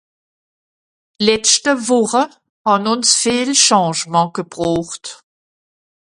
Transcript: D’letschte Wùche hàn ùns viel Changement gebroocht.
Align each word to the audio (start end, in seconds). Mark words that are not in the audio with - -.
D’letschte 1.19 1.71
Wùche 1.85 2.23
hàn 2.67 2.85
ùns 2.93 3.09
viel 3.23 3.49
Changement 3.67 4.29
gebroocht. 4.37 5.05